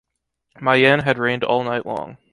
[0.59, 2.17] Mayenne had rained all night long.